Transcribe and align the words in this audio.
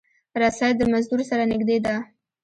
رسۍ 0.41 0.71
د 0.77 0.81
مزدور 0.91 1.21
سره 1.29 1.43
نږدې 1.51 1.77
ده. 1.85 1.95